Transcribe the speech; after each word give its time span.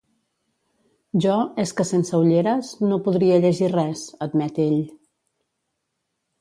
Jo, 1.25 1.35
és 1.65 1.73
que 1.81 1.85
sense 1.89 2.23
ulleres, 2.23 2.73
no 2.87 2.99
podria 3.09 3.39
llegir 3.45 3.71
res 3.77 4.09
—admet 4.27 4.61
ell. 4.69 4.83